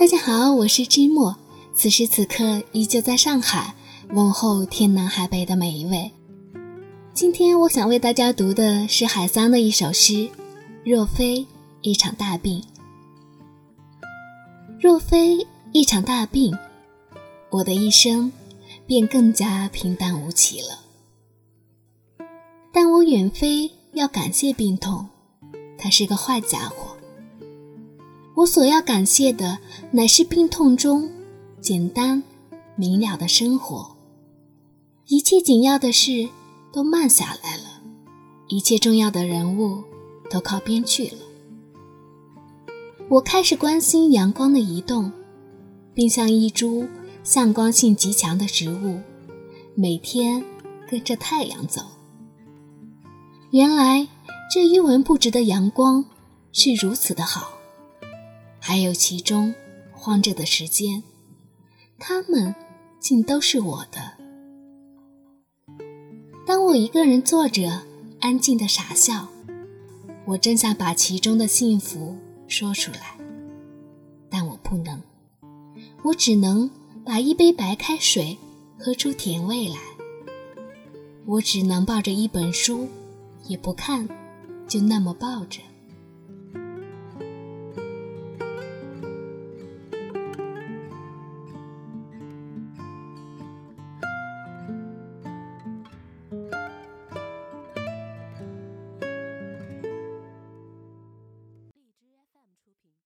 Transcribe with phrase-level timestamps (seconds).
[0.00, 1.36] 大家好，我是芝墨，
[1.74, 3.74] 此时此刻依旧在上海，
[4.08, 6.10] 问候天南海北的每一位。
[7.12, 10.12] 今天我想为大家读的是海桑的一首诗
[10.86, 11.46] 《若非
[11.82, 12.62] 一场大病》。
[14.80, 16.56] 若非一场大病，
[17.50, 18.32] 我的一生
[18.86, 20.78] 便更加平淡无奇了。
[22.72, 25.06] 但我远非要感谢病痛，
[25.76, 26.89] 它是个坏家伙。
[28.40, 29.58] 我所要感谢的，
[29.90, 31.10] 乃是病痛中
[31.60, 32.22] 简单
[32.74, 33.94] 明了的生活。
[35.08, 36.26] 一切紧要的事
[36.72, 37.82] 都慢下来了，
[38.48, 39.84] 一切重要的人物
[40.30, 41.18] 都靠边去了。
[43.10, 45.12] 我开始关心阳光的移动，
[45.92, 46.88] 并像一株
[47.22, 49.00] 向光性极强的植物，
[49.74, 50.42] 每天
[50.88, 51.82] 跟着太阳走。
[53.50, 54.08] 原来
[54.50, 56.06] 这一文不值的阳光
[56.52, 57.59] 是如此的好。
[58.70, 59.52] 还有其中
[59.90, 61.02] 慌着的时间，
[61.98, 62.54] 他们
[63.00, 64.16] 竟都是我的。
[66.46, 67.82] 当我一个人坐着，
[68.20, 69.26] 安静的傻笑，
[70.24, 73.18] 我真想把其中的幸福说出来，
[74.30, 75.02] 但我不能。
[76.04, 76.70] 我只能
[77.04, 78.38] 把一杯白开水
[78.78, 79.78] 喝出甜味来。
[81.26, 82.86] 我只能抱着一本书，
[83.48, 84.08] 也不看，
[84.68, 85.58] 就那么抱着。